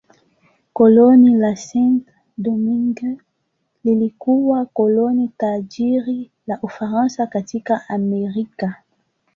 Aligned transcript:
Koloni 0.73 1.35
la 1.37 1.55
Saint-Domingue 1.55 3.17
lilikuwa 3.83 4.65
koloni 4.65 5.27
tajiri 5.37 6.31
la 6.47 6.59
Ufaransa 6.61 7.27
katika 7.27 7.89
Amerika. 7.89 8.83